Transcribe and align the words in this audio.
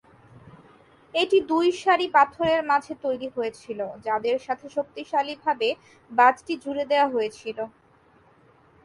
এটি 1.13 1.37
দুই 1.51 1.67
সারি 1.81 2.07
পাথরের 2.15 2.61
মাঝে 2.71 2.93
তৈরী 3.03 3.29
হয়েছিল, 3.35 3.79
যাদের 4.07 4.37
সাথে 4.45 4.65
শক্তিশালী 4.77 5.35
ভাবে 5.43 5.69
বাঁধ 6.11 6.35
টি 6.45 6.53
জুড়ে 6.63 6.83
দেয়া 6.91 7.07
হয়েছিল। 7.13 7.57